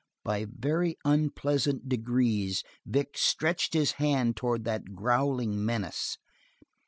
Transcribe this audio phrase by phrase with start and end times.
[0.23, 6.17] By very unpleasant degrees, Vic stretched his hand towards that growling menace.